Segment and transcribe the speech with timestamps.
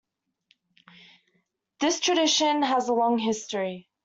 [1.79, 3.87] This tradition has a long history.